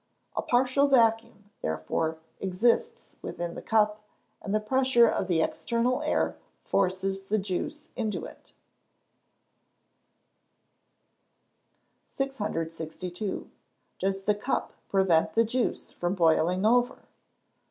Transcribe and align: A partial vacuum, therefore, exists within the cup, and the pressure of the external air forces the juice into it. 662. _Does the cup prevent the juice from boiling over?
A 0.35 0.41
partial 0.41 0.87
vacuum, 0.87 1.51
therefore, 1.61 2.17
exists 2.39 3.17
within 3.21 3.53
the 3.53 3.61
cup, 3.61 4.01
and 4.41 4.51
the 4.51 4.59
pressure 4.59 5.07
of 5.07 5.27
the 5.27 5.43
external 5.43 6.01
air 6.01 6.35
forces 6.63 7.25
the 7.25 7.37
juice 7.37 7.87
into 7.95 8.25
it. 8.25 8.51
662. 12.07 13.51
_Does 14.01 14.25
the 14.25 14.33
cup 14.33 14.73
prevent 14.89 15.35
the 15.35 15.45
juice 15.45 15.91
from 15.91 16.15
boiling 16.15 16.65
over? 16.65 17.03